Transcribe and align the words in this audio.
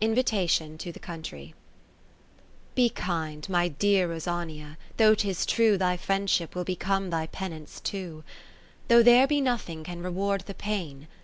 Invitation 0.00 0.76
to 0.78 0.90
the 0.90 0.98
Country 0.98 1.54
Be 2.74 2.88
kind, 2.90 3.48
my 3.48 3.68
dear 3.68 4.08
Rosania, 4.08 4.76
though 4.96 5.14
'tis 5.14 5.46
true 5.46 5.78
Thy 5.78 5.96
friendship 5.96 6.56
will 6.56 6.64
become 6.64 7.10
thy 7.10 7.28
penance 7.28 7.78
too; 7.78 8.24
Though 8.88 9.04
there 9.04 9.28
be 9.28 9.40
nothing 9.40 9.84
can 9.84 10.02
reward 10.02 10.40
the 10.46 10.54
pain. 10.54 11.06